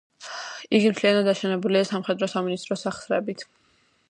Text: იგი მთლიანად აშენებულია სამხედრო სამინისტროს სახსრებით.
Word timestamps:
იგი 0.77 0.93
მთლიანად 0.93 1.29
აშენებულია 1.33 1.85
სამხედრო 1.91 2.33
სამინისტროს 2.35 2.87
სახსრებით. 2.89 3.47